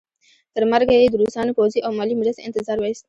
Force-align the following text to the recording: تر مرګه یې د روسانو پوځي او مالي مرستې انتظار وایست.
تر 0.55 0.63
مرګه 0.71 0.95
یې 0.99 1.07
د 1.09 1.15
روسانو 1.21 1.55
پوځي 1.57 1.79
او 1.85 1.91
مالي 1.97 2.15
مرستې 2.21 2.45
انتظار 2.47 2.77
وایست. 2.79 2.99